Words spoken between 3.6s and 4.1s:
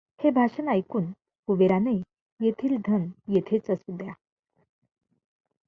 असूं